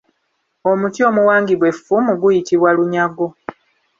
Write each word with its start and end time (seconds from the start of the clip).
Omuti 0.71 0.99
omuwangibwa 1.09 1.65
effumu 1.71 2.11
guyitibwa 2.21 2.69
lunyago. 2.77 3.27